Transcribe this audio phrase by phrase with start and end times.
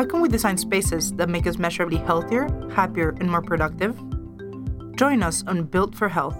[0.00, 3.94] How can we design spaces that make us measurably healthier, happier, and more productive?
[4.96, 6.38] Join us on Built for Health,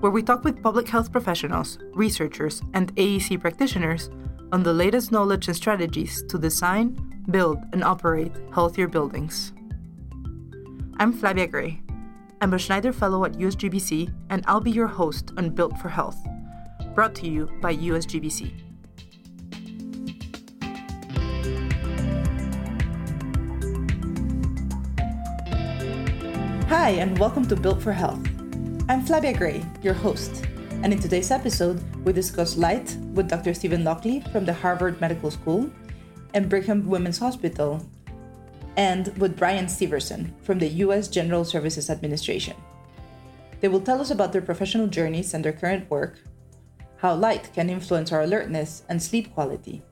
[0.00, 4.08] where we talk with public health professionals, researchers, and AEC practitioners
[4.52, 6.96] on the latest knowledge and strategies to design,
[7.30, 9.52] build, and operate healthier buildings.
[10.96, 11.82] I'm Flavia Gray.
[12.40, 16.16] I'm a Schneider Fellow at USGBC, and I'll be your host on Built for Health,
[16.94, 18.63] brought to you by USGBC.
[26.84, 28.20] Hi, and welcome to Built for Health.
[28.90, 30.44] I'm Flavia Gray, your host,
[30.82, 33.54] and in today's episode, we discuss light with Dr.
[33.54, 35.70] Stephen Lockley from the Harvard Medical School
[36.34, 37.80] and Brigham Women's Hospital,
[38.76, 41.08] and with Brian Steverson from the U.S.
[41.08, 42.54] General Services Administration.
[43.62, 46.20] They will tell us about their professional journeys and their current work,
[46.98, 49.82] how light can influence our alertness and sleep quality,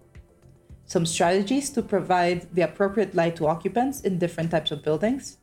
[0.85, 5.39] some strategies to provide the appropriate light to occupants in different types of buildings,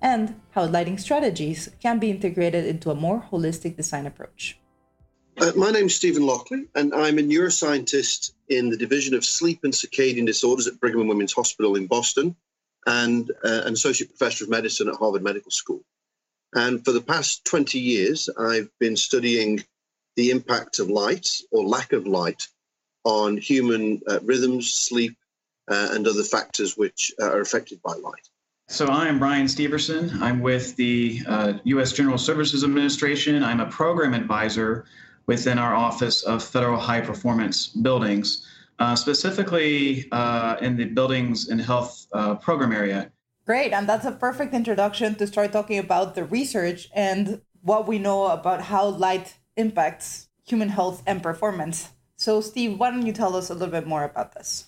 [0.00, 4.58] and how lighting strategies can be integrated into a more holistic design approach.
[5.38, 9.60] Uh, my name is Stephen Lockley, and I'm a neuroscientist in the Division of Sleep
[9.64, 12.34] and Circadian Disorders at Brigham and Women's Hospital in Boston
[12.86, 15.82] and uh, an associate professor of medicine at Harvard Medical School.
[16.54, 19.62] And for the past 20 years, I've been studying
[20.14, 22.48] the impact of light or lack of light
[23.04, 25.16] on human uh, rhythms, sleep,
[25.68, 28.28] uh, and other factors which uh, are affected by light.
[28.68, 30.20] So, I am Brian Steverson.
[30.20, 31.22] I'm with the
[31.64, 31.92] U.S.
[31.92, 33.44] Uh, General Services Administration.
[33.44, 34.86] I'm a program advisor
[35.26, 38.44] within our Office of Federal High Performance Buildings,
[38.80, 43.12] uh, specifically uh, in the Buildings and Health uh, program area.
[43.46, 48.00] Great, and that's a perfect introduction to start talking about the research and what we
[48.00, 51.90] know about how light impacts human health and performance.
[52.16, 54.66] So, Steve, why don't you tell us a little bit more about this?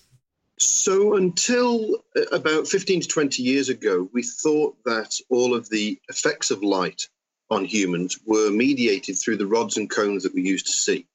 [0.59, 5.99] So, until uh, about 15 to 20 years ago, we thought that all of the
[6.09, 7.07] effects of light
[7.49, 11.07] on humans were mediated through the rods and cones that we use to see.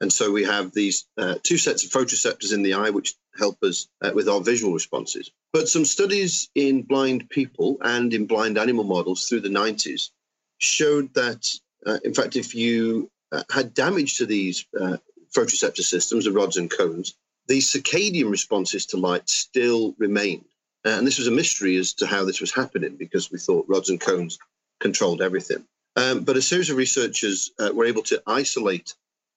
[0.00, 3.60] And so we have these uh, two sets of photoreceptors in the eye, which help
[3.64, 5.30] us uh, with our visual responses.
[5.52, 10.10] But some studies in blind people and in blind animal models through the 90s
[10.58, 11.52] showed that,
[11.84, 14.98] uh, in fact, if you uh, had damage to these uh,
[15.36, 17.14] photoreceptor systems, the rods and cones,
[17.48, 20.44] the circadian responses to light still remained.
[20.84, 23.90] And this was a mystery as to how this was happening because we thought rods
[23.90, 24.38] and cones
[24.80, 25.64] controlled everything.
[25.96, 28.94] Um, but a series of researchers uh, were able to isolate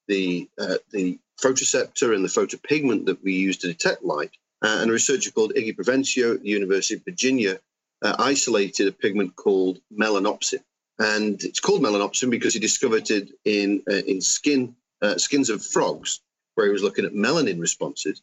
[0.07, 4.31] the uh, the photoreceptor and the photopigment that we use to detect light.
[4.61, 7.59] Uh, and a researcher called Iggy Provencio at the University of Virginia
[8.03, 10.59] uh, isolated a pigment called melanopsin.
[10.99, 15.65] And it's called melanopsin because he discovered it in uh, in skin uh, skins of
[15.65, 16.19] frogs,
[16.55, 18.21] where he was looking at melanin responses.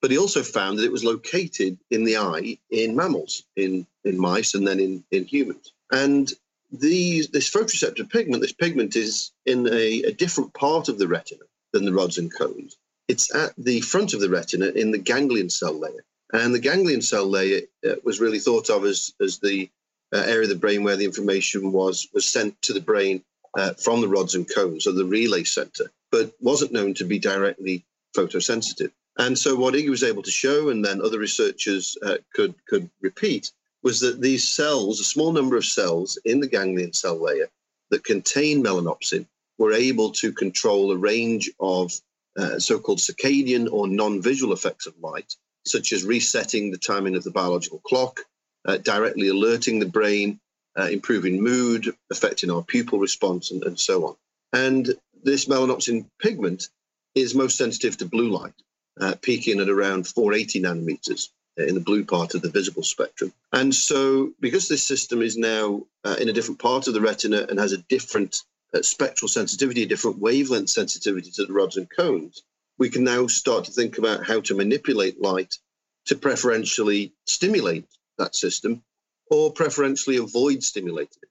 [0.00, 4.18] But he also found that it was located in the eye in mammals, in, in
[4.18, 5.72] mice, and then in, in humans.
[5.90, 6.32] And
[6.70, 11.44] these, this photoreceptor pigment, this pigment is in a, a different part of the retina
[11.72, 12.76] than the rods and cones.
[13.08, 16.04] It's at the front of the retina in the ganglion cell layer.
[16.32, 19.70] And the ganglion cell layer uh, was really thought of as, as the
[20.12, 23.24] uh, area of the brain where the information was, was sent to the brain
[23.56, 27.18] uh, from the rods and cones, so the relay center, but wasn't known to be
[27.18, 27.84] directly
[28.16, 28.90] photosensitive.
[29.18, 32.88] And so what Iggy was able to show, and then other researchers uh, could could
[33.00, 33.50] repeat,
[33.82, 37.48] was that these cells, a small number of cells in the ganglion cell layer
[37.90, 39.26] that contain melanopsin,
[39.58, 41.92] were able to control a range of
[42.38, 47.16] uh, so called circadian or non visual effects of light, such as resetting the timing
[47.16, 48.20] of the biological clock,
[48.66, 50.38] uh, directly alerting the brain,
[50.78, 54.16] uh, improving mood, affecting our pupil response, and, and so on.
[54.52, 54.94] And
[55.28, 56.68] this melanopsin pigment
[57.14, 58.54] is most sensitive to blue light,
[59.00, 63.32] uh, peaking at around 480 nanometers in the blue part of the visible spectrum.
[63.52, 67.46] And so, because this system is now uh, in a different part of the retina
[67.48, 71.90] and has a different uh, spectral sensitivity, a different wavelength sensitivity to the rods and
[71.90, 72.42] cones,
[72.78, 75.58] we can now start to think about how to manipulate light
[76.06, 77.86] to preferentially stimulate
[78.18, 78.82] that system
[79.30, 81.28] or preferentially avoid stimulating it.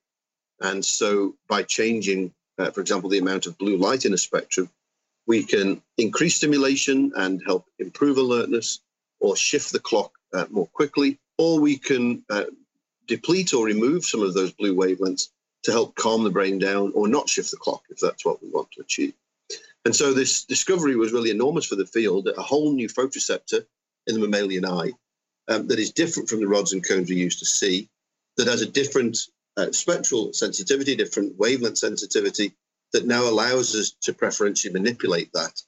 [0.60, 4.68] And so, by changing, uh, for example, the amount of blue light in a spectrum,
[5.26, 8.80] we can increase stimulation and help improve alertness
[9.20, 12.44] or shift the clock uh, more quickly, or we can uh,
[13.06, 15.28] deplete or remove some of those blue wavelengths
[15.64, 18.48] to help calm the brain down or not shift the clock if that's what we
[18.50, 19.12] want to achieve.
[19.84, 23.64] And so this discovery was really enormous for the field, a whole new photoreceptor
[24.06, 24.92] in the mammalian eye
[25.48, 27.88] um, that is different from the rods and cones we used to see,
[28.36, 29.18] that has a different
[29.58, 32.54] uh, spectral sensitivity, different wavelength sensitivity,
[32.92, 35.60] that now allows us to preferentially manipulate that,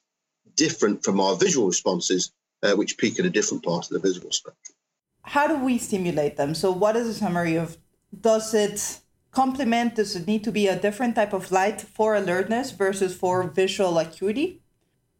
[0.55, 2.31] different from our visual responses
[2.63, 4.75] uh, which peak at a different part of the visible spectrum.
[5.23, 6.55] how do we stimulate them?
[6.55, 7.77] So, what is a summary of
[8.19, 9.01] does it
[9.31, 9.95] complement?
[9.95, 13.97] Does it need to be a different type of light for alertness versus for visual
[13.97, 14.61] acuity?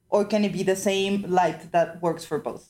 [0.10, 2.64] Or can it be the same light that works for both?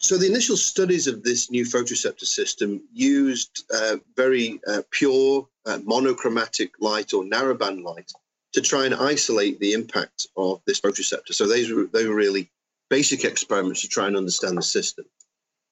[0.00, 5.78] So, the initial studies of this new photoreceptor system used uh, very uh, pure uh,
[5.84, 8.10] monochromatic light or narrowband light
[8.54, 11.32] to try and isolate the impact of this photoreceptor.
[11.32, 12.50] So, these were, they were really
[12.90, 15.04] basic experiments to try and understand the system.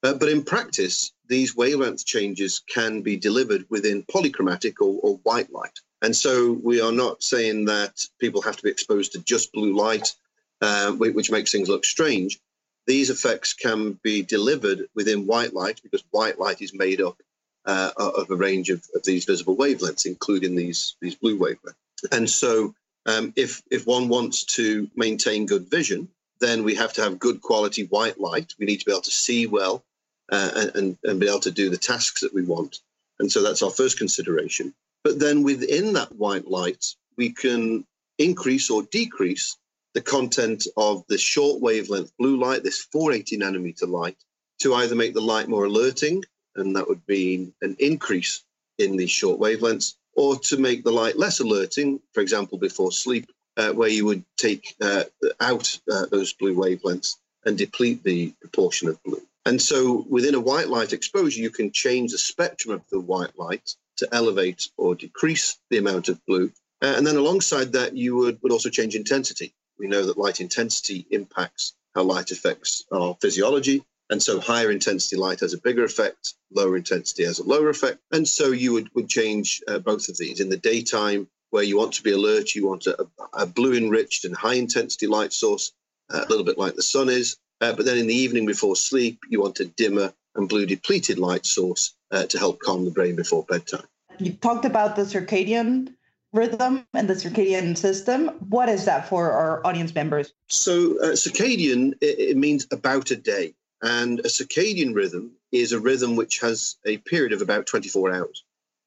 [0.04, 5.50] Uh, but in practice, these wavelength changes can be delivered within polychromatic or, or, white
[5.50, 5.78] light.
[6.02, 9.74] And so we are not saying that people have to be exposed to just blue
[9.74, 10.14] light,
[10.60, 12.38] uh, which makes things look strange.
[12.86, 17.16] These effects can be delivered within white light because white light is made up
[17.64, 21.74] uh, of a range of, of, these visible wavelengths, including these, these blue wavelengths.
[22.12, 22.74] And so
[23.06, 26.08] um, if, if one wants to maintain good vision,
[26.40, 28.54] then we have to have good quality white light.
[28.58, 29.82] We need to be able to see well
[30.30, 32.80] uh, and, and be able to do the tasks that we want.
[33.18, 34.74] And so that's our first consideration.
[35.02, 37.86] But then within that white light, we can
[38.18, 39.56] increase or decrease
[39.94, 44.16] the content of the short wavelength blue light, this 480 nanometer light,
[44.60, 46.22] to either make the light more alerting,
[46.56, 48.44] and that would be an increase
[48.78, 53.30] in the short wavelengths, or to make the light less alerting, for example, before sleep,
[53.56, 55.04] uh, where you would take uh,
[55.40, 59.22] out uh, those blue wavelengths and deplete the proportion of blue.
[59.46, 63.38] And so within a white light exposure, you can change the spectrum of the white
[63.38, 66.50] light to elevate or decrease the amount of blue.
[66.82, 69.54] Uh, and then alongside that, you would, would also change intensity.
[69.78, 73.84] We know that light intensity impacts how light affects our physiology.
[74.10, 78.00] And so higher intensity light has a bigger effect, lower intensity has a lower effect.
[78.12, 80.40] And so you would, would change uh, both of these.
[80.40, 84.24] In the daytime, where you want to be alert, you want a, a blue enriched
[84.24, 85.72] and high intensity light source,
[86.12, 87.38] uh, a little bit like the sun is.
[87.60, 91.18] Uh, but then in the evening before sleep, you want a dimmer and blue depleted
[91.18, 93.86] light source uh, to help calm the brain before bedtime.
[94.18, 95.94] You talked about the circadian
[96.34, 98.28] rhythm and the circadian system.
[98.48, 100.34] What is that for our audience members?
[100.48, 103.54] So, uh, circadian, it, it means about a day.
[103.82, 108.44] And a circadian rhythm is a rhythm which has a period of about 24 hours.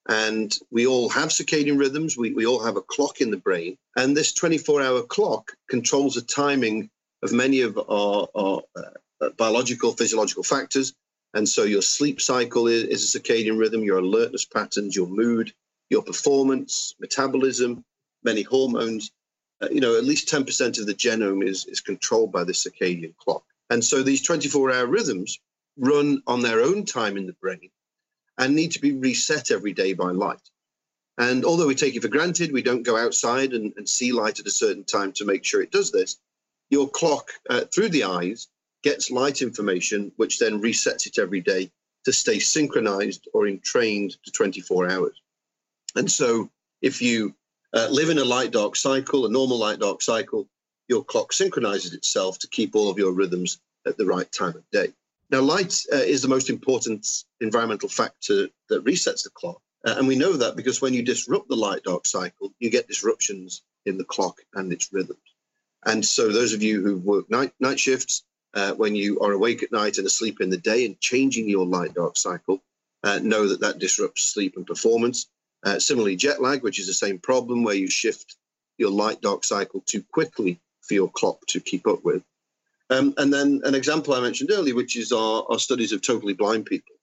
[0.10, 2.18] And we all have circadian rhythms.
[2.18, 3.78] We, we all have a clock in the brain.
[3.96, 6.90] And this 24 hour clock controls the timing
[7.24, 10.94] of many of our, our uh, biological, physiological factors.
[11.34, 15.54] And so your sleep cycle is, is, a circadian rhythm, your alertness patterns, your mood,
[15.89, 17.84] your performance, metabolism,
[18.24, 19.12] many hormones.
[19.62, 23.16] Uh, you know, at least 10% of the genome is, is controlled by the circadian
[23.18, 23.44] clock.
[23.69, 25.39] And so these 24 hour rhythms
[25.78, 27.69] run on their own time in the brain
[28.38, 30.42] and need to be reset every day by light.
[31.18, 34.40] And although we take it for granted, we don't go outside and, and see light
[34.40, 36.18] at a certain time to make sure it does this
[36.69, 38.48] your clock uh, through the eyes
[38.83, 41.72] gets light information, which then resets it every day
[42.06, 45.22] to stay synchronized or entrained to 24 hours.
[45.98, 46.50] And so
[46.82, 47.34] if you
[47.74, 50.48] uh, live in a light dark cycle, a normal light dark cycle,
[50.88, 54.70] your clock synchronizes itself to keep all of your rhythms at the right time of
[54.72, 54.94] day.
[55.32, 59.60] Now, light uh, is the most important environmental factor that resets the clock.
[59.86, 62.88] Uh, and we know that because when you disrupt the light dark cycle, you get
[62.88, 65.20] disruptions in the clock and its rhythms.
[65.86, 69.64] And so, those of you who work night night shifts, uh, when you are awake
[69.64, 72.62] at night and asleep in the day, and changing your light dark cycle,
[73.04, 75.28] uh, know that that disrupts sleep and performance.
[75.64, 78.35] Uh, similarly, jet lag, which is the same problem, where you shift
[78.78, 82.23] your light dark cycle too quickly for your clock to keep up with.
[82.90, 86.33] Um, and then an example I mentioned earlier, which is our, our studies of totally
[86.33, 86.95] blind people.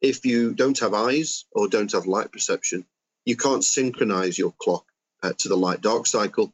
[0.00, 2.86] If you don't have eyes or don't have light perception,
[3.24, 4.86] you can't synchronize your clock
[5.22, 6.52] uh, to the light dark cycle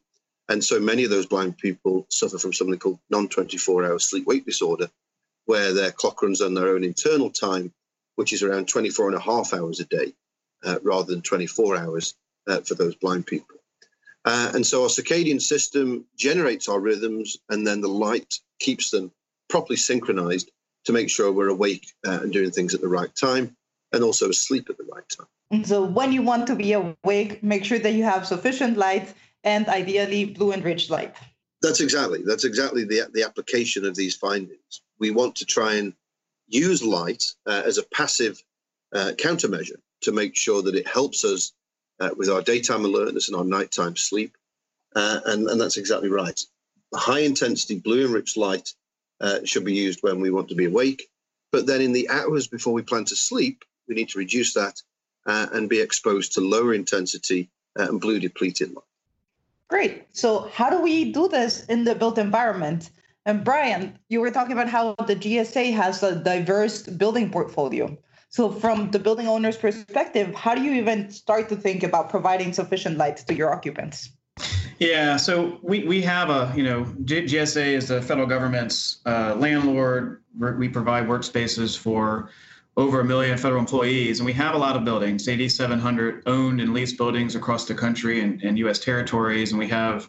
[0.48, 4.26] and so many of those blind people suffer from something called non 24 hour sleep
[4.26, 4.90] wake disorder,
[5.46, 7.72] where their clock runs on their own internal time,
[8.16, 10.12] which is around 24 and a half hours a day,
[10.82, 12.14] rather than 24 hours
[12.48, 13.56] uh, for those blind people.
[14.24, 19.10] Uh, and so our circadian system generates our rhythms, and then the light keeps them
[19.48, 20.50] properly synchronized
[20.84, 23.56] to make sure we're awake uh, and doing things at the right time
[23.92, 25.26] and also asleep at the right time.
[25.50, 29.12] And so when you want to be awake, make sure that you have sufficient light
[29.44, 31.14] and ideally blue enriched light.
[31.60, 34.82] That's exactly that's exactly the the application of these findings.
[34.98, 35.92] We want to try and
[36.48, 38.42] use light uh, as a passive
[38.92, 41.52] uh, countermeasure to make sure that it helps us
[42.00, 44.36] uh, with our daytime alertness and our nighttime sleep,
[44.94, 46.40] uh, and and that's exactly right.
[46.94, 48.74] High intensity blue enriched light
[49.20, 51.08] uh, should be used when we want to be awake,
[51.50, 54.82] but then in the hours before we plan to sleep, we need to reduce that
[55.26, 58.84] uh, and be exposed to lower intensity and blue depleted light.
[59.68, 60.04] Great.
[60.12, 62.90] So, how do we do this in the built environment?
[63.24, 67.96] And Brian, you were talking about how the GSA has a diverse building portfolio.
[68.32, 72.54] So, from the building owner's perspective, how do you even start to think about providing
[72.54, 74.08] sufficient light to your occupants?
[74.78, 80.22] Yeah, so we, we have a, you know, GSA is the federal government's uh, landlord.
[80.38, 82.30] We provide workspaces for
[82.78, 86.72] over a million federal employees, and we have a lot of buildings, 8,700 owned and
[86.72, 88.78] leased buildings across the country and, and U.S.
[88.78, 90.08] territories, and we have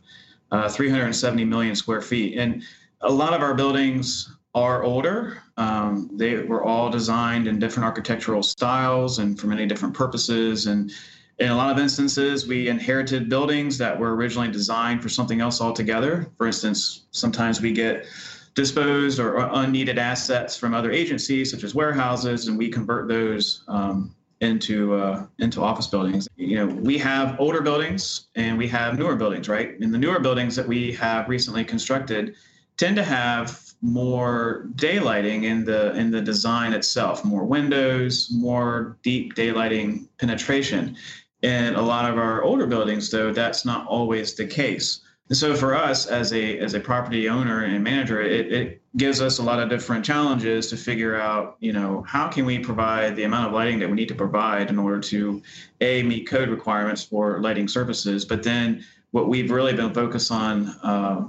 [0.50, 2.38] uh, 370 million square feet.
[2.38, 2.64] And
[3.02, 5.42] a lot of our buildings are older.
[5.58, 10.68] Um, they were all designed in different architectural styles and for many different purposes.
[10.68, 10.92] And
[11.40, 15.60] in a lot of instances, we inherited buildings that were originally designed for something else
[15.62, 16.30] altogether.
[16.38, 18.06] For instance, sometimes we get
[18.54, 24.14] disposed or unneeded assets from other agencies, such as warehouses, and we convert those um,
[24.42, 26.28] into uh, into office buildings.
[26.36, 29.80] You know, we have older buildings and we have newer buildings, right?
[29.80, 32.36] And the newer buildings that we have recently constructed
[32.78, 39.36] tend to have more daylighting in the in the design itself more windows more deep
[39.36, 40.96] daylighting penetration.
[41.42, 45.02] In a lot of our older buildings though that's not always the case.
[45.28, 49.20] And so for us as a as a property owner and manager it, it gives
[49.20, 53.18] us a lot of different challenges to figure out you know how can we provide
[53.18, 55.42] the amount of lighting that we need to provide in order to
[55.82, 58.24] a meet code requirements for lighting services.
[58.24, 61.28] But then what we've really been focused on uh,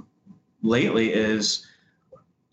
[0.61, 1.67] lately is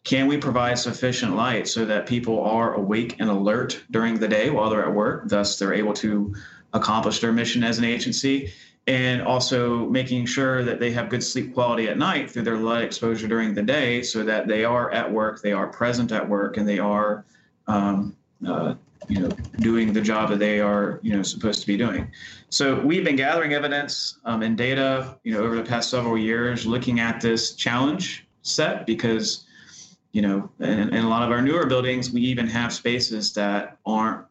[0.05, 4.51] can we provide sufficient light so that people are awake and alert during the day
[4.51, 5.29] while they're at work?
[5.29, 6.35] Thus, they're able to
[6.73, 8.53] accomplish their mission as an agency.
[8.89, 12.83] And also making sure that they have good sleep quality at night through their light
[12.83, 16.57] exposure during the day so that they are at work, they are present at work,
[16.57, 17.25] and they are.
[17.69, 18.17] Um,
[18.47, 18.75] uh,
[19.09, 19.29] you know,
[19.59, 22.09] doing the job that they are, you know, supposed to be doing.
[22.51, 26.67] So we've been gathering evidence um, and data, you know, over the past several years,
[26.67, 29.45] looking at this challenge set because
[30.13, 33.79] you know, in, in a lot of our newer buildings, we even have spaces that
[33.87, 34.27] aren't,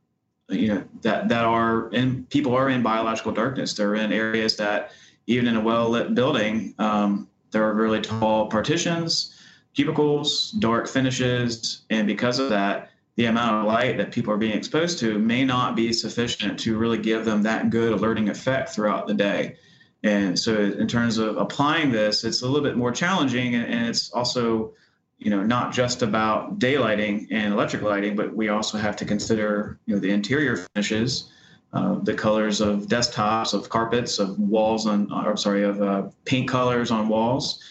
[0.49, 3.73] you know, that that are in people are in biological darkness.
[3.73, 4.91] They're in areas that
[5.27, 9.35] even in a well lit building, um, there are really tall partitions,
[9.73, 14.55] cubicles, dark finishes, and because of that, the amount of light that people are being
[14.55, 19.07] exposed to may not be sufficient to really give them that good alerting effect throughout
[19.07, 19.55] the day.
[20.03, 23.87] And so, in terms of applying this, it's a little bit more challenging, and, and
[23.87, 24.73] it's also
[25.21, 29.79] you know not just about daylighting and electric lighting, but we also have to consider
[29.85, 31.31] you know the interior finishes,
[31.73, 36.49] uh, the colors of desktops, of carpets, of walls on, or sorry, of uh, paint
[36.49, 37.63] colors on walls,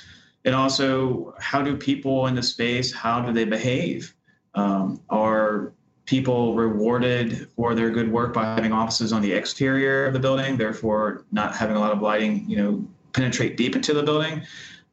[0.44, 4.14] and also how do people in the space how do they behave?
[4.54, 5.72] Um, are
[6.06, 10.56] people rewarded for their good work by having offices on the exterior of the building,
[10.56, 14.42] therefore not having a lot of lighting, you know, penetrate deep into the building?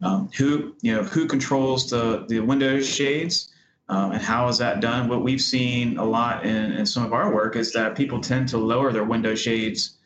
[0.01, 3.51] Um, who you know who controls the the window shades
[3.89, 5.08] um, and how is that done?
[5.08, 8.50] What we've seen a lot in, in some of our work is that people tend
[8.50, 9.98] to lower their window shades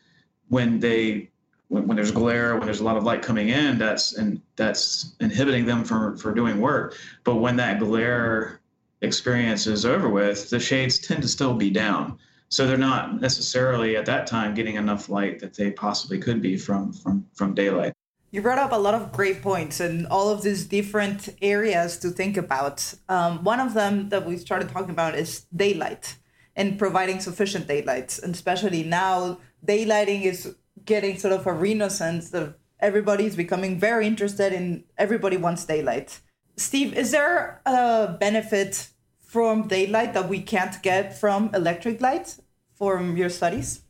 [0.48, 1.30] when they
[1.68, 5.14] when, when, there's glare, when there's a lot of light coming in, that's and that's
[5.20, 6.96] inhibiting them for for doing work.
[7.24, 8.60] But when that glare
[9.00, 12.18] experience is over with, the shades tend to still be down.
[12.50, 16.56] So they're not necessarily at that time getting enough light that they possibly could be
[16.56, 17.94] from from from daylight.
[18.32, 22.08] You brought up a lot of great points and all of these different areas to
[22.08, 22.94] think about.
[23.06, 26.16] Um, one of them that we started talking about is daylight
[26.56, 28.18] and providing sufficient daylight.
[28.22, 34.54] And especially now, daylighting is getting sort of a renaissance that everybody's becoming very interested
[34.54, 34.84] in.
[34.96, 36.18] Everybody wants daylight.
[36.56, 38.88] Steve, is there a benefit
[39.20, 42.38] from daylight that we can't get from electric light
[42.78, 43.81] from your studies?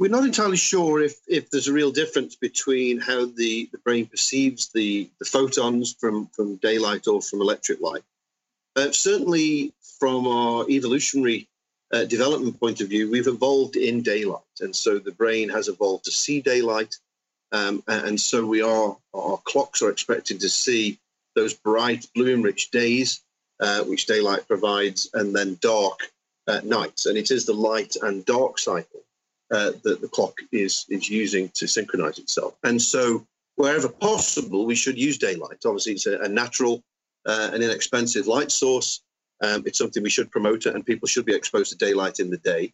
[0.00, 4.06] We're not entirely sure if, if there's a real difference between how the, the brain
[4.06, 8.02] perceives the, the photons from, from daylight or from electric light.
[8.76, 11.50] Uh, certainly, from our evolutionary
[11.92, 14.40] uh, development point of view, we've evolved in daylight.
[14.60, 16.96] And so the brain has evolved to see daylight.
[17.52, 20.98] Um, and so we are, our clocks are expected to see
[21.36, 23.20] those bright, blue enriched days,
[23.60, 26.10] uh, which daylight provides, and then dark
[26.46, 27.04] uh, nights.
[27.04, 29.02] And it is the light and dark cycle
[29.50, 32.56] uh, that the clock is is using to synchronize itself.
[32.62, 33.26] And so,
[33.56, 35.58] wherever possible, we should use daylight.
[35.64, 36.82] Obviously, it's a, a natural
[37.26, 39.02] uh, and inexpensive light source.
[39.42, 42.38] Um, it's something we should promote, and people should be exposed to daylight in the
[42.38, 42.72] day.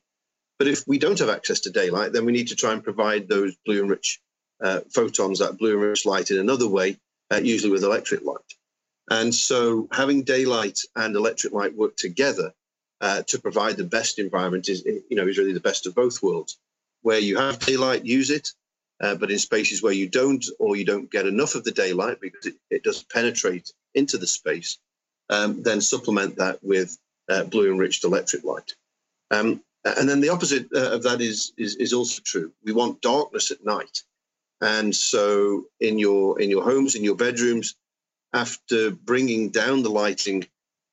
[0.59, 3.29] But if we don't have access to daylight, then we need to try and provide
[3.29, 4.21] those blue enriched
[4.63, 6.99] uh, photons, that blue enriched light, in another way,
[7.31, 8.39] uh, usually with electric light.
[9.11, 12.53] And so, having daylight and electric light work together
[13.01, 16.23] uh, to provide the best environment is, you know, is really the best of both
[16.23, 16.59] worlds
[17.07, 18.53] where you have daylight, use it.
[19.01, 22.19] Uh, but in spaces where you don't, or you don't get enough of the daylight
[22.21, 24.79] because it, it doesn't penetrate into the space,
[25.29, 26.99] um, then supplement that with
[27.29, 28.75] uh, blue enriched electric light.
[29.31, 29.63] Um,
[29.99, 32.51] And then the opposite uh, of that is, is, is also true.
[32.65, 34.03] We want darkness at night.
[34.61, 37.77] And so in your in your homes, in your bedrooms,
[38.33, 40.41] after bringing down the lighting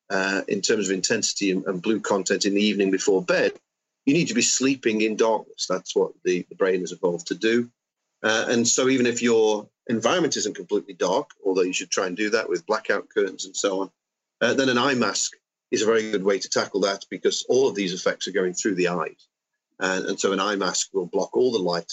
[0.09, 3.51] uh, in terms of intensity and, and, blue content in the evening before bed,
[4.05, 5.67] you need to be sleeping in darkness.
[5.67, 7.69] That's what the, the brain has evolved to do.
[8.21, 12.15] Uh, and so even if your environment isn't completely dark, although you should try and
[12.15, 13.91] do that with blackout curtains and so on,
[14.41, 15.33] uh, then an eye mask
[15.71, 18.53] is a very good way to tackle that because all of these effects are going
[18.53, 19.27] through the eyes.
[19.79, 21.91] And, and so an eye mask will block all the light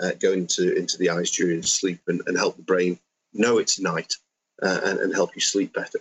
[0.00, 2.98] uh, going into, into the eyes during sleep and, and help the brain
[3.34, 4.14] know it's night
[4.62, 5.98] uh, and, and help you sleep better.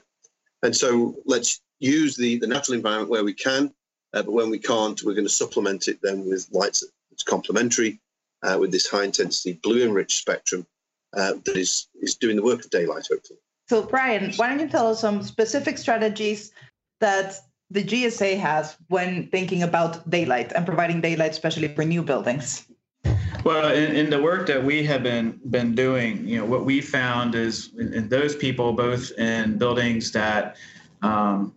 [0.64, 3.74] And so let's use the, the natural environment where we can,
[4.14, 8.00] uh, but when we can't, we're going to supplement it then with lights that's complementary
[8.44, 10.66] uh, with this high intensity blue enriched spectrum
[11.16, 13.40] uh, that is, is doing the work of daylight, hopefully.
[13.70, 16.52] So, Brian, why don't you tell us some specific strategies
[17.02, 17.36] that
[17.70, 22.66] the GSA has when thinking about daylight and providing daylight, especially for new buildings?
[23.44, 26.82] Well, in, in, the work that we have been been doing, you know, what we
[26.82, 30.58] found is in, in those people, both in buildings that
[31.02, 31.54] um,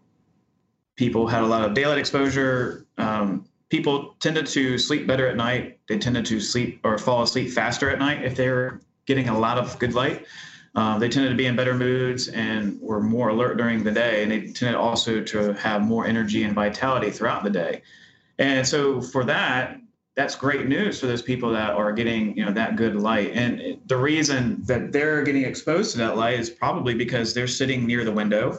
[1.00, 5.80] people had a lot of daylight exposure, um, people tended to sleep better at night.
[5.88, 9.38] They tended to sleep or fall asleep faster at night if they were getting a
[9.38, 10.26] lot of good light.
[10.75, 14.23] Um, they tended to be in better moods and were more alert during the day,
[14.23, 17.80] and they tended also to have more energy and vitality throughout the day.
[18.38, 19.80] And so, for that,
[20.16, 23.30] that's great news for those people that are getting you know that good light.
[23.33, 27.87] And the reason that they're getting exposed to that light is probably because they're sitting
[27.87, 28.59] near the window.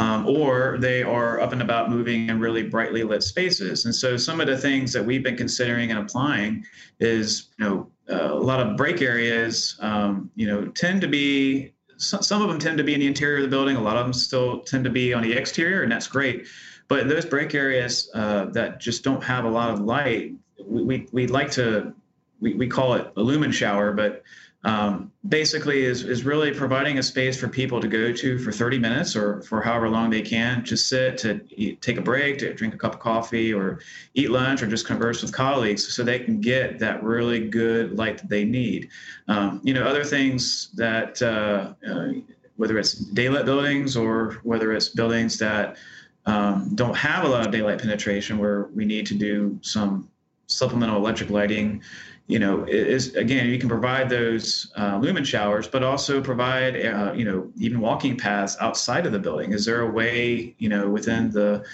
[0.00, 3.84] Um, or they are up and about moving in really brightly lit spaces.
[3.84, 6.64] And so some of the things that we've been considering and applying
[7.00, 7.76] is, you know,
[8.10, 12.58] uh, a lot of break areas, um, you know, tend to be some of them
[12.58, 13.76] tend to be in the interior of the building.
[13.76, 16.46] A lot of them still tend to be on the exterior, and that's great.
[16.88, 20.32] But those break areas uh, that just don't have a lot of light,
[20.64, 21.92] we, we, we like to,
[22.40, 24.22] we, we call it a lumen shower, but
[24.64, 28.78] um, basically is, is really providing a space for people to go to for 30
[28.78, 32.52] minutes or for however long they can, just sit to eat, take a break, to
[32.52, 33.80] drink a cup of coffee or
[34.14, 38.18] eat lunch or just converse with colleagues so they can get that really good light
[38.18, 38.90] that they need.
[39.28, 42.12] Um, you know, other things that, uh, uh,
[42.56, 45.78] whether it's daylit buildings or whether it's buildings that
[46.26, 50.10] um, don't have a lot of daylight penetration where we need to do some
[50.50, 51.82] supplemental electric lighting
[52.30, 57.12] you know, is again, you can provide those uh, lumen showers, but also provide, uh,
[57.12, 59.52] you know, even walking paths outside of the building.
[59.52, 61.64] Is there a way, you know, within the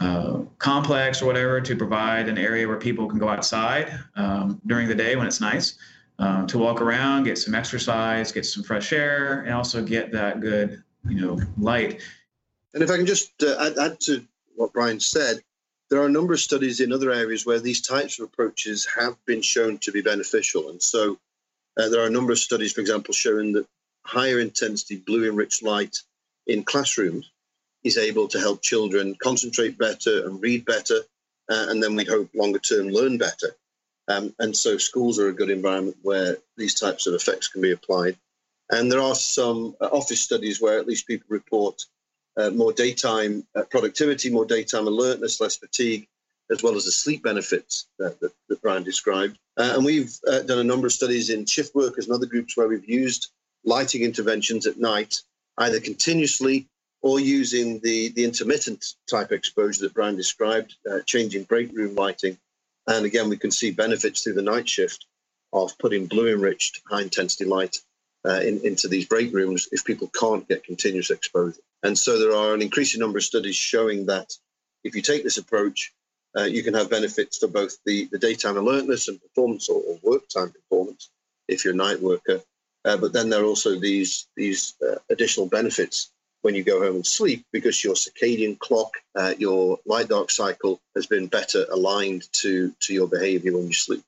[0.00, 4.88] uh, complex or whatever to provide an area where people can go outside um, during
[4.88, 5.78] the day when it's nice
[6.18, 10.40] um, to walk around, get some exercise, get some fresh air, and also get that
[10.40, 12.02] good, you know, light.
[12.74, 14.24] And if I can just uh, add, add to
[14.56, 15.38] what Brian said,
[15.94, 19.14] there are a number of studies in other areas where these types of approaches have
[19.26, 20.70] been shown to be beneficial.
[20.70, 21.20] And so
[21.78, 23.68] uh, there are a number of studies, for example, showing that
[24.04, 25.98] higher intensity blue enriched light
[26.48, 27.30] in classrooms
[27.84, 30.98] is able to help children concentrate better and read better,
[31.48, 33.54] uh, and then we hope longer term learn better.
[34.08, 37.70] Um, and so schools are a good environment where these types of effects can be
[37.70, 38.16] applied.
[38.68, 41.84] And there are some uh, office studies where at least people report
[42.36, 46.06] uh, more daytime uh, productivity, more daytime alertness, less fatigue,
[46.50, 49.38] as well as the sleep benefits that, that, that Brian described.
[49.56, 52.56] Uh, and we've uh, done a number of studies in shift workers and other groups
[52.56, 53.30] where we've used
[53.64, 55.20] lighting interventions at night,
[55.58, 56.66] either continuously
[57.02, 62.36] or using the, the intermittent type exposure that Brian described, uh, changing break room lighting.
[62.86, 65.06] And again, we can see benefits through the night shift
[65.52, 67.78] of putting blue enriched high intensity light
[68.26, 71.60] uh, in, into these break rooms if people can't get continuous exposure.
[71.84, 74.32] And so there are an increasing number of studies showing that
[74.84, 75.92] if you take this approach,
[76.36, 79.98] uh, you can have benefits for both the, the daytime alertness and performance or, or
[80.02, 81.10] work time performance
[81.46, 82.40] if you're a night worker.
[82.86, 86.10] Uh, but then there are also these, these uh, additional benefits
[86.42, 90.80] when you go home and sleep because your circadian clock, uh, your light dark cycle
[90.94, 94.02] has been better aligned to, to your behavior when you sleep.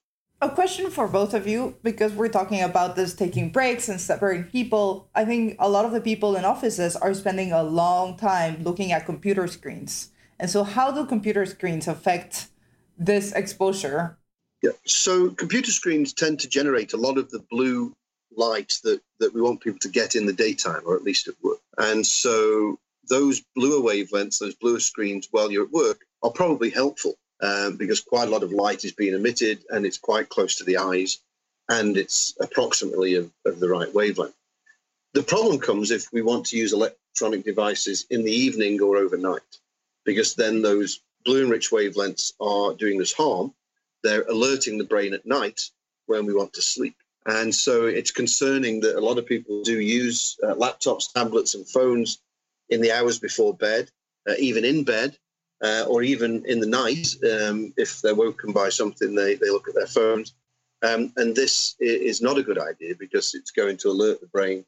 [0.46, 4.44] A question for both of you, because we're talking about this taking breaks and separating
[4.44, 5.08] people.
[5.12, 8.92] I think a lot of the people in offices are spending a long time looking
[8.92, 10.10] at computer screens.
[10.38, 12.46] And so, how do computer screens affect
[12.96, 14.18] this exposure?
[14.62, 17.92] Yeah, so computer screens tend to generate a lot of the blue
[18.36, 21.34] light that, that we want people to get in the daytime, or at least at
[21.42, 21.58] work.
[21.76, 22.78] And so,
[23.08, 28.00] those bluer wavelengths, those bluer screens while you're at work, are probably helpful um, because
[28.00, 31.18] quite a lot of light is being emitted and it's quite close to the eyes
[31.68, 34.34] and it's approximately of, of the right wavelength.
[35.14, 39.58] The problem comes if we want to use electronic devices in the evening or overnight,
[40.04, 43.52] because then those blue enriched wavelengths are doing us harm,
[44.02, 45.70] they're alerting the brain at night
[46.06, 46.96] when we want to sleep.
[47.26, 51.68] And so it's concerning that a lot of people do use uh, laptops, tablets, and
[51.68, 52.20] phones
[52.68, 53.90] in the hours before bed,
[54.28, 55.18] uh, even in bed,
[55.62, 57.14] uh, or even in the night.
[57.24, 60.34] Um, if they're woken by something, they, they look at their phones.
[60.82, 64.64] Um, and this is not a good idea because it's going to alert the brain,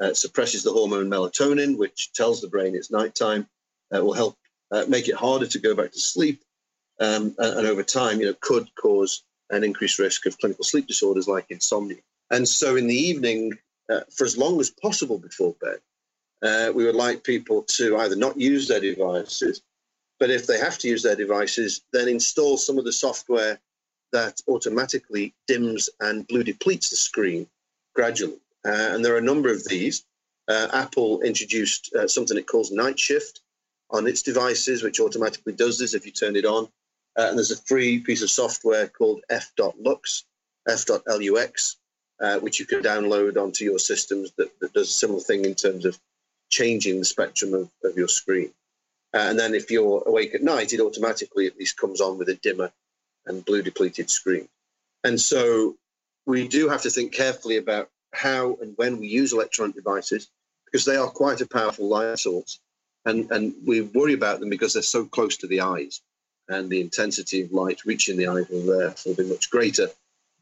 [0.00, 3.46] uh, suppresses the hormone melatonin, which tells the brain it's nighttime,
[3.94, 4.36] uh, will help
[4.72, 6.42] uh, make it harder to go back to sleep.
[7.00, 10.86] Um, and, and over time, you know, could cause an increased risk of clinical sleep
[10.86, 11.98] disorders like insomnia.
[12.30, 13.52] And so in the evening,
[13.90, 15.78] uh, for as long as possible before bed,
[16.42, 19.62] uh, we would like people to either not use their devices,
[20.22, 23.58] but if they have to use their devices, then install some of the software
[24.12, 27.44] that automatically dims and blue depletes the screen
[27.92, 28.38] gradually.
[28.64, 30.04] Uh, and there are a number of these.
[30.46, 33.40] Uh, Apple introduced uh, something it calls Night Shift
[33.90, 36.68] on its devices, which automatically does this if you turn it on.
[37.18, 40.22] Uh, and there's a free piece of software called f.lux,
[40.68, 41.76] f.lux,
[42.20, 45.56] uh, which you can download onto your systems that, that, does a similar thing in
[45.56, 45.98] terms of
[46.48, 48.52] changing the spectrum of, of your screen.
[49.14, 52.28] Uh, and then if you're awake at night, it automatically at least comes on with
[52.28, 52.72] a dimmer
[53.26, 54.48] and blue depleted screen.
[55.04, 55.76] And so
[56.26, 60.28] we do have to think carefully about how and when we use electronic devices
[60.64, 62.58] because they are quite a powerful light source.
[63.04, 66.00] And, and we worry about them because they're so close to the eyes
[66.48, 69.88] and the intensity of light reaching the eye will therefore be much greater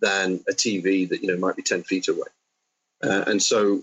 [0.00, 2.28] than a TV that you know might be 10 feet away.
[3.02, 3.82] Uh, and so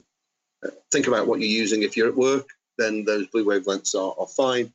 [0.66, 1.84] uh, think about what you're using.
[1.84, 4.72] If you're at work, then those blue wavelengths are, are fine.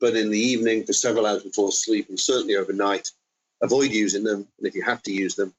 [0.00, 3.10] But in the evening, for several hours before sleep, and certainly overnight,
[3.62, 4.46] avoid using them.
[4.58, 5.54] And if you have to use them,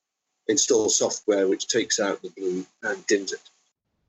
[0.47, 3.39] install software which takes out the blue and dims it.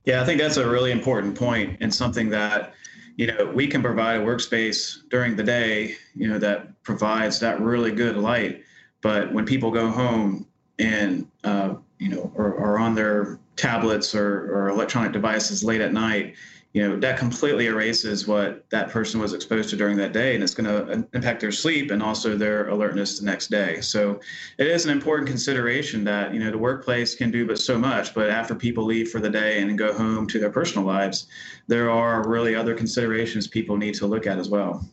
[0.05, 2.73] Yeah, I think that's a really important point and something that
[3.17, 7.59] you know, we can provide a workspace during the day, you know, that provides that
[7.59, 8.63] really good light.
[9.01, 10.47] But when people go home
[10.77, 15.93] and, uh, you know, are, are on their tablets or, or electronic devices late at
[15.93, 16.35] night,
[16.73, 20.43] you know that completely erases what that person was exposed to during that day and
[20.43, 23.81] it's going to uh, impact their sleep and also their alertness the next day.
[23.81, 24.19] So
[24.57, 28.13] it is an important consideration that you know the workplace can do but so much
[28.13, 31.27] but after people leave for the day and go home to their personal lives
[31.67, 34.85] there are really other considerations people need to look at as well.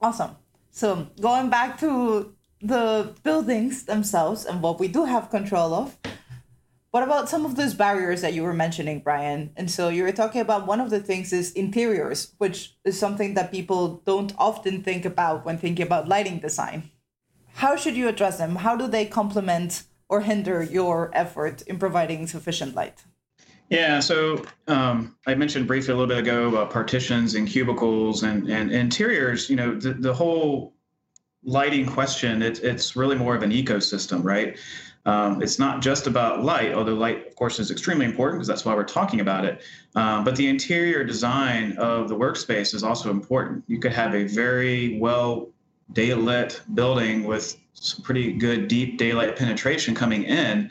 [0.00, 0.36] Awesome.
[0.70, 5.96] So going back to the buildings themselves and what we do have control of
[6.90, 9.50] what about some of those barriers that you were mentioning, Brian?
[9.56, 13.34] And so you were talking about one of the things is interiors, which is something
[13.34, 16.90] that people don't often think about when thinking about lighting design.
[17.54, 18.56] How should you address them?
[18.56, 23.04] How do they complement or hinder your effort in providing sufficient light?
[23.68, 28.48] Yeah, so um, I mentioned briefly a little bit ago about partitions and cubicles and,
[28.48, 29.50] and interiors.
[29.50, 30.72] You know, the, the whole
[31.44, 34.56] lighting question, it, it's really more of an ecosystem, right?
[35.08, 38.66] Um, it's not just about light, although light, of course, is extremely important because that's
[38.66, 39.62] why we're talking about it.
[39.94, 43.64] Um, but the interior design of the workspace is also important.
[43.68, 45.48] You could have a very well
[45.94, 50.70] daylit building with some pretty good deep daylight penetration coming in.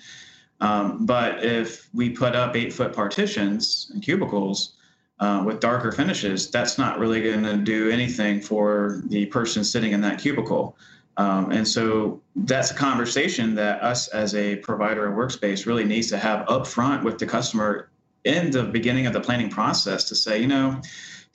[0.61, 4.73] Um, but if we put up eight foot partitions and cubicles,
[5.19, 9.93] uh, with darker finishes, that's not really going to do anything for the person sitting
[9.93, 10.77] in that cubicle.
[11.17, 16.09] Um, and so that's a conversation that us as a provider of workspace really needs
[16.09, 17.89] to have upfront with the customer
[18.23, 20.79] in the beginning of the planning process to say, you know,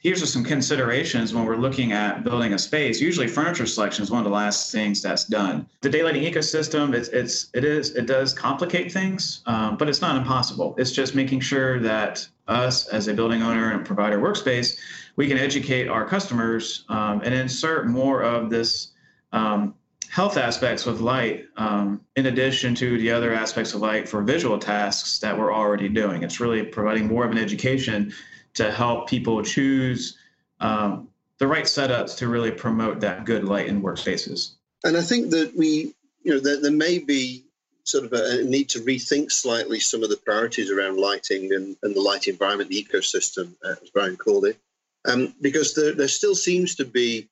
[0.02, 3.00] here's some considerations when we're looking at building a space.
[3.00, 5.66] Usually, furniture selection is one of the last things that's done.
[5.80, 10.16] The daylighting ecosystem, it's it's it is it does complicate things, um, but it's not
[10.16, 10.74] impossible.
[10.78, 14.78] It's just making sure that us as a building owner and provider workspace,
[15.16, 18.88] we can educate our customers um, and insert more of this
[19.32, 19.74] um,
[20.08, 24.58] health aspects with light, um, in addition to the other aspects of light for visual
[24.58, 26.22] tasks that we're already doing.
[26.22, 28.12] It's really providing more of an education
[28.54, 30.18] to help people choose
[30.60, 34.52] um, the right setups to really promote that good light in workspaces.
[34.84, 37.44] And I think that we, you know, there, there may be
[37.84, 41.96] sort of a, need to rethink slightly some of the priorities around lighting and, and
[41.96, 44.58] the light environment, the ecosystem, uh, as Brian called it,
[45.06, 47.28] um, because there, there still seems to be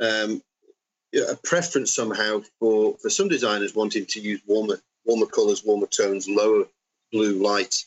[0.00, 0.42] um,
[1.16, 6.28] a preference somehow for for some designers wanting to use warmer warmer colors, warmer tones,
[6.28, 6.64] lower
[7.12, 7.84] blue light,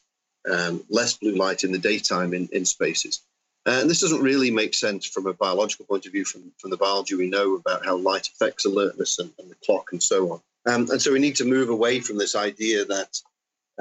[0.50, 3.22] um, less blue light in the daytime in, in spaces.
[3.66, 6.78] And this doesn't really make sense from a biological point of view, from, from the
[6.78, 10.42] biology we know about how light affects alertness and, and the clock and so on.
[10.66, 13.22] Um, and so we need to move away from this idea that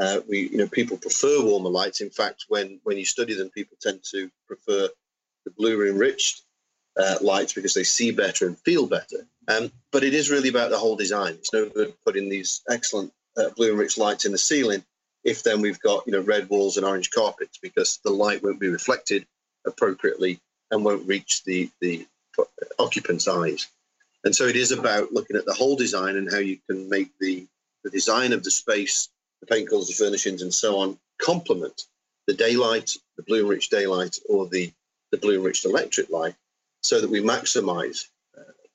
[0.00, 2.00] uh, we, you know, people prefer warmer lights.
[2.00, 4.88] In fact, when when you study them, people tend to prefer
[5.44, 6.42] the blue enriched
[6.98, 9.26] uh, lights because they see better and feel better.
[9.48, 11.34] Um, but it is really about the whole design.
[11.34, 14.84] It's no good putting these excellent uh, blue enriched lights in the ceiling
[15.24, 18.60] if then we've got you know red walls and orange carpets because the light won't
[18.60, 19.26] be reflected
[19.66, 22.06] appropriately and won't reach the the
[22.78, 23.68] occupant's eyes.
[24.24, 27.10] And so it is about looking at the whole design and how you can make
[27.20, 27.46] the,
[27.84, 29.08] the design of the space,
[29.40, 31.82] the paint colors, the furnishings, and so on complement
[32.26, 34.70] the daylight, the blue enriched daylight, or the,
[35.10, 36.34] the blue enriched electric light,
[36.82, 38.08] so that we maximize uh,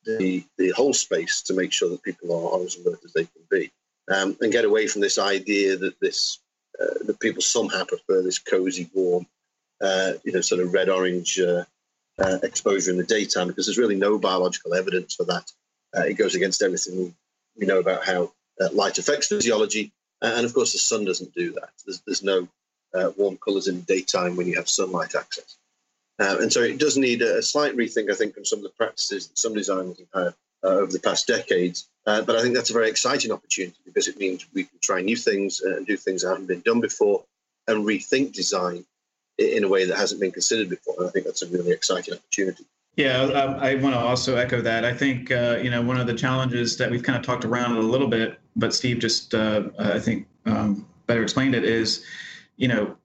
[0.05, 3.25] the, the whole space to make sure that people are, are as alert as they
[3.25, 3.71] can be.
[4.11, 6.39] Um, and get away from this idea that this
[6.81, 9.27] uh, that people somehow prefer this cozy, warm,
[9.81, 11.63] uh, you know, sort of red orange uh,
[12.19, 15.51] uh, exposure in the daytime because there's really no biological evidence for that.
[15.95, 17.13] Uh, it goes against everything
[17.57, 19.91] we know about how uh, light affects physiology.
[20.21, 21.69] and of course, the sun doesn't do that.
[21.85, 22.47] There's, there's no
[23.17, 25.57] warm colors in the daytime when you have sunlight access.
[26.19, 28.69] Uh, and so it does need a, slight rethink, I think, from some of the
[28.69, 31.87] practices that some designers have had uh, over the past decades.
[32.05, 35.15] but I think that's a very exciting opportunity because it means we can try new
[35.15, 37.23] things and do things that haven't been done before
[37.67, 38.85] and rethink design
[39.37, 40.95] in a way that hasn't been considered before.
[40.99, 42.65] And I think that's a really exciting opportunity.
[42.95, 44.85] Yeah, I, I want to also echo that.
[44.85, 47.75] I think uh, you know one of the challenges that we've kind of talked around
[47.77, 52.05] a little bit, but Steve just uh, I think um, better explained it is,
[52.57, 52.95] you know,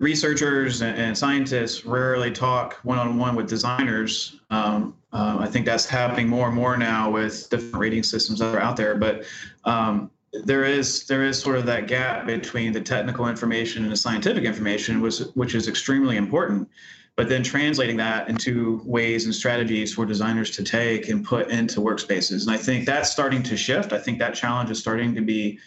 [0.00, 4.40] researchers and, scientists rarely talk one-on-one with designers.
[4.50, 8.54] Um, uh, I think that's happening more and more now with different rating systems that
[8.54, 8.96] are out there.
[8.96, 9.24] But
[9.64, 10.10] um,
[10.42, 14.44] there is there is sort of that gap between the technical information and the scientific
[14.44, 16.68] information, which which is extremely important.
[17.16, 21.80] But then translating that into ways and strategies for designers to take and put into
[21.80, 23.92] workspaces, and I think that's starting to shift.
[23.92, 25.60] I think that challenge is starting to be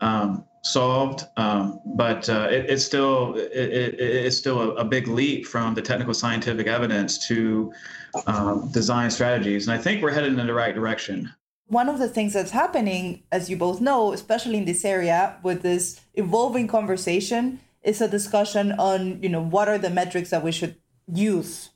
[0.00, 5.06] um, solved, um, but uh, it, it's still it, it, it's still a, a, big
[5.06, 7.72] leap from the technical scientific evidence to
[8.26, 11.32] um, design strategies, and I think we're headed in the right direction
[11.66, 15.62] one of the things that's happening, as you both know, especially in this area with
[15.62, 20.52] this evolving conversation, is a discussion on, you know, what are the metrics that we
[20.52, 21.70] should use.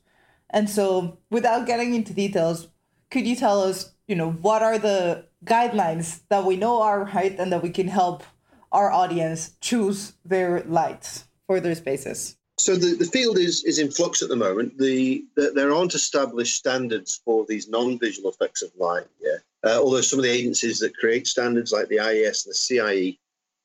[0.49, 2.67] And so without getting into details,
[3.11, 7.37] could you tell us, you know, what are the guidelines that we know are right
[7.39, 8.23] and that we can help
[8.71, 12.37] our audience choose their lights for their spaces?
[12.57, 14.77] So the, the field is, is in flux at the moment.
[14.77, 19.41] The, the there aren't established standards for these non-visual effects of light yet.
[19.63, 23.17] Uh, although some of the agencies that create standards, like the IES and the CIE,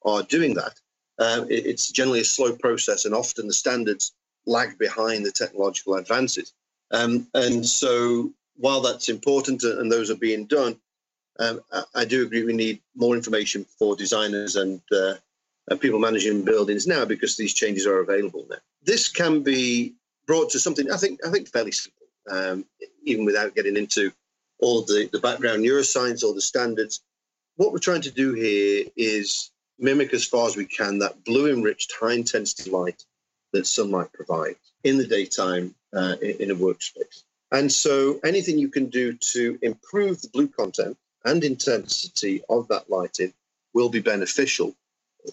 [0.05, 0.81] are doing that.
[1.19, 4.13] Uh, it, it's generally a slow process, and often the standards
[4.47, 6.53] lag behind the technological advances.
[6.91, 10.79] Um, and so, while that's important and those are being done,
[11.39, 15.15] um, I, I, do agree we need more information for designers and, uh,
[15.81, 19.95] people managing buildings now because these changes are available now this can be
[20.27, 22.65] brought to something I think I think fairly simple, um,
[23.05, 24.13] even without getting into
[24.61, 27.01] all the, the background neuroscience or the standards.
[27.57, 31.53] What we're trying to do here is mimic as far as we can that blue
[31.53, 33.05] enriched high intensity light
[33.53, 37.23] that sunlight provides in the daytime uh, in, in a workspace.
[37.53, 42.91] And so anything you can do to improve the blue content and intensity of that
[42.91, 43.33] lighting
[43.73, 44.75] will be beneficial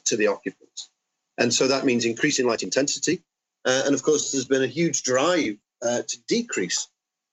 [0.06, 0.90] to the occupants.
[1.38, 3.22] And so that means increasing light intensity,
[3.66, 6.88] uh, and of course, there's been a huge drive uh, to decrease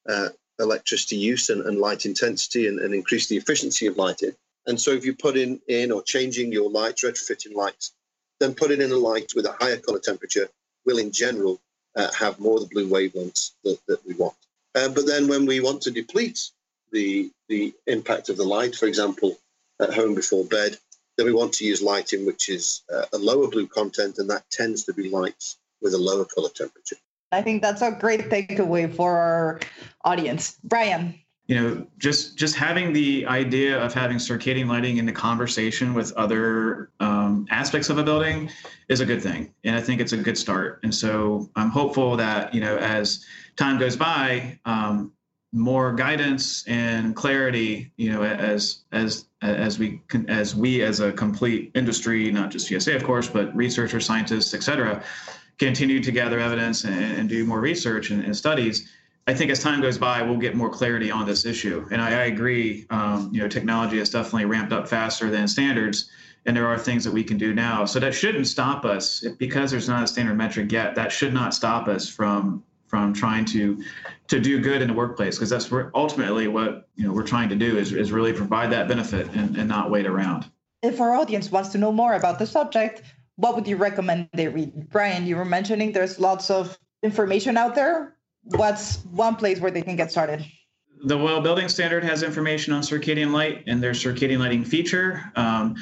[0.08, 4.32] uh, electricity use and, and light intensity and, and, increase the efficiency of lighting.
[4.66, 7.92] And so, if you put in, in or changing your lights, retrofitting lights,
[8.40, 10.48] then putting in a light with a higher color temperature
[10.84, 11.60] will, in general,
[11.96, 14.36] uh, have more of the blue wavelengths that, that we want.
[14.74, 16.50] Uh, but then, when we want to deplete
[16.92, 19.38] the the impact of the light, for example,
[19.80, 20.76] at home before bed,
[21.16, 24.48] then we want to use lighting which is uh, a lower blue content, and that
[24.50, 26.96] tends to be lights with a lower color temperature.
[27.32, 29.60] I think that's a great takeaway for our
[30.04, 30.56] audience.
[30.64, 31.14] Brian.
[31.46, 36.12] You know, just just having the idea of having circadian lighting in the conversation with
[36.12, 38.50] other um, aspects of a building
[38.90, 40.80] is a good thing, and I think it's a good start.
[40.82, 43.24] And so I'm hopeful that you know, as
[43.56, 45.12] time goes by, um,
[45.52, 51.70] more guidance and clarity, you know, as as as we as we as a complete
[51.74, 55.02] industry, not just GSA, of course, but researchers, scientists, et cetera,
[55.58, 58.88] continue to gather evidence and, and do more research and, and, studies,
[59.26, 61.86] I think as time goes by, we'll get more clarity on this issue.
[61.90, 66.10] And I, I agree, um, you know, technology has definitely ramped up faster than standards,
[66.46, 67.84] and there are things that we can do now.
[67.84, 70.94] So that shouldn't stop us because there's not a standard metric yet.
[70.94, 73.82] That should not stop us from from trying to
[74.26, 77.56] to do good in the workplace because that's ultimately what you know we're trying to
[77.56, 80.50] do is, is really provide that benefit and, and not wait around
[80.82, 83.02] if our audience wants to know more about the subject
[83.38, 84.90] what would you recommend they read?
[84.90, 88.16] Brian, you were mentioning there's lots of information out there.
[88.42, 90.44] What's one place where they can get started?
[91.04, 95.22] The WELL Building Standard has information on circadian light and their circadian lighting feature.
[95.36, 95.76] Um,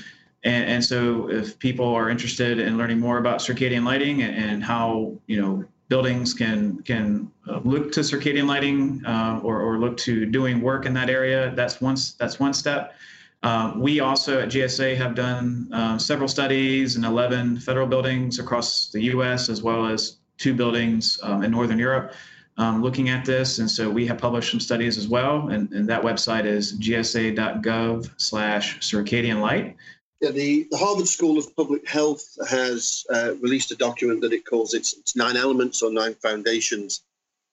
[0.45, 4.63] and, and, so, if people are interested in learning more about circadian lighting and, and
[4.63, 9.97] how you know buildings can can uh, look to circadian lighting uh, or, or look
[9.99, 12.95] to doing work in that area, that's one that's one step.
[13.43, 18.89] Uh, we also at GSA have done uh, several studies in 11 federal buildings across
[18.91, 19.49] the U.S.
[19.49, 22.13] as well as two buildings um, in Northern Europe
[22.59, 23.59] um, looking at this.
[23.59, 25.49] And so we have published some studies as well.
[25.49, 29.77] And, and that website is gsa.gov slash circadian light.
[30.21, 34.47] Yeah, the, the, Harvard School of Public Health has uh, released a document that it
[34.47, 37.03] calls its, its, nine elements or nine foundations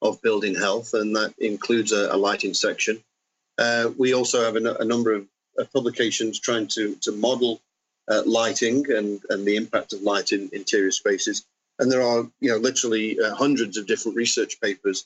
[0.01, 3.03] of building health, and that includes a, a lighting section.
[3.57, 7.61] Uh, we also have a, a number of, of, publications trying to, to model
[8.07, 11.45] uh, lighting and, and the impact of light in interior spaces.
[11.79, 15.05] And there are, you know, literally uh, hundreds of different research papers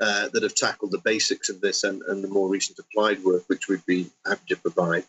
[0.00, 3.44] uh, that have tackled the basics of this and, and the more recent applied work,
[3.46, 5.04] which we'd be happy to provide.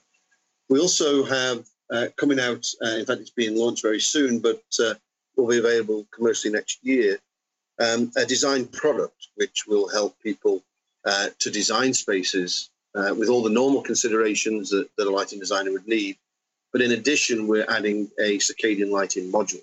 [0.69, 4.63] We also have uh, coming out, uh, in fact, it's being launched very soon, but
[4.79, 4.93] uh,
[5.35, 7.19] will be available commercially next year,
[7.79, 10.63] um, a design product which will help people
[11.05, 12.69] uh, to design spaces
[13.15, 16.17] with all the normal considerations that, that a lighting designer would need.
[16.73, 19.61] But in addition, we're adding a circadian lighting module.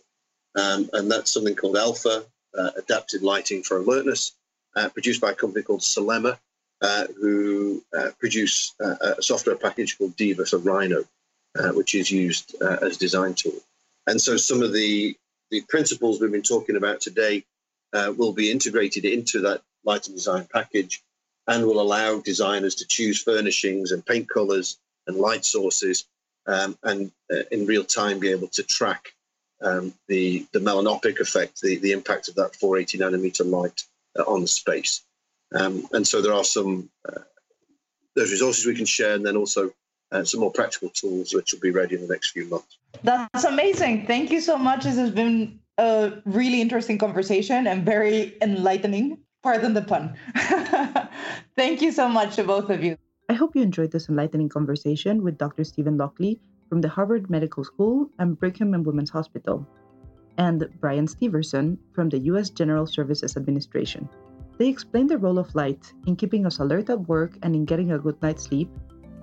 [0.56, 2.24] Um, and that's something called ALFA,
[2.56, 4.32] uh, Adapted Lighting for Alertness,
[4.76, 6.38] uh, produced by a company called Solemma,
[6.80, 11.04] uh, who uh, produce uh, a software package called Diva, so Rhino,
[11.58, 13.60] uh, which is used as a design tool.
[14.06, 15.16] And so some of the,
[15.50, 17.44] the principles we've been talking about today
[17.92, 21.02] will be integrated into that lighting design package
[21.46, 26.06] and will allow designers to choose furnishings and paint colors and light sources
[26.46, 27.12] um, and
[27.52, 29.14] in real time be able to track
[29.62, 33.84] um, the the melanopic effect, the, the impact of that 480 nanometer light
[34.18, 35.02] uh, on the space.
[35.54, 37.22] Um, and so there are some uh,
[38.14, 39.72] those resources we can share, and then also
[40.14, 42.78] uh, some more practical tools which will be ready in the next few months.
[43.02, 44.06] That's amazing.
[44.06, 44.84] Thank you so much.
[44.84, 49.18] This has been a really interesting conversation and very enlightening.
[49.42, 50.16] Pardon the pun.
[51.56, 52.96] Thank you so much to both of you.
[53.28, 55.64] I hope you enjoyed this enlightening conversation with Dr.
[55.64, 59.66] Steven Lockley, from the Harvard Medical School and Brigham and Women's Hospital,
[60.38, 62.50] and Brian Steverson from the U.S.
[62.50, 64.08] General Services Administration.
[64.58, 67.92] They explained the role of light in keeping us alert at work and in getting
[67.92, 68.70] a good night's sleep,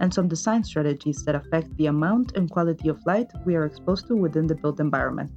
[0.01, 4.07] and some design strategies that affect the amount and quality of light we are exposed
[4.07, 5.31] to within the built environment.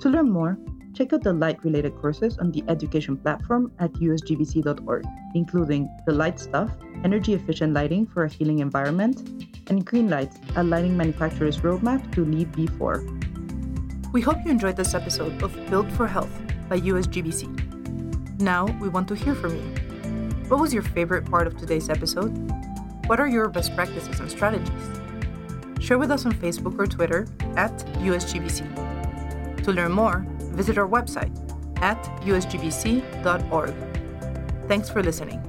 [0.00, 0.56] To learn more,
[0.94, 6.38] check out the light related courses on the education platform at usgbc.org, including The Light
[6.38, 6.70] Stuff,
[7.02, 9.20] Energy Efficient Lighting for a Healing Environment,
[9.68, 14.12] and Green Lights, a lighting manufacturer's roadmap to LEED v4.
[14.12, 16.30] We hope you enjoyed this episode of Built for Health
[16.68, 18.40] by USGBC.
[18.40, 20.46] Now we want to hear from you.
[20.48, 22.55] What was your favorite part of today's episode?
[23.06, 25.00] What are your best practices and strategies?
[25.78, 29.62] Share with us on Facebook or Twitter at USGBC.
[29.62, 31.32] To learn more, visit our website
[31.80, 33.74] at usgbc.org.
[34.66, 35.45] Thanks for listening.